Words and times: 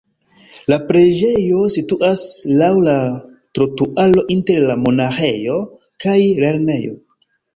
La 0.71 0.77
preĝejo 0.85 1.59
situas 1.73 2.23
laŭ 2.61 2.69
la 2.87 2.95
trotuaro 3.59 4.25
inter 4.37 4.65
la 4.71 4.79
monaĥejo 4.87 5.61
kaj 6.07 6.17
lernejo. 6.45 6.97